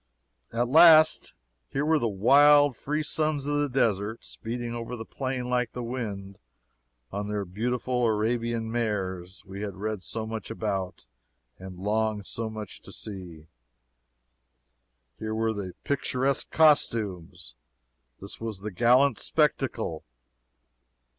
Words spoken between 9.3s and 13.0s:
we had read so much about and longed so much to